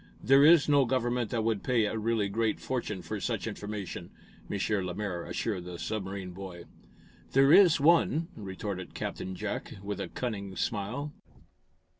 [0.23, 4.09] "There is no government that would pay a really great fortune for such information,".
[4.49, 4.59] M.
[4.87, 6.63] Lemaire assured the submarine boy.
[7.33, 11.13] "There is one," retorted Captain Jack, with a cunning smile.